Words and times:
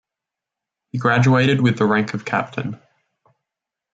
He 0.89 0.97
graduated 0.97 1.61
with 1.61 1.77
the 1.77 1.85
rank 1.85 2.15
of 2.15 2.25
captain. 2.25 2.81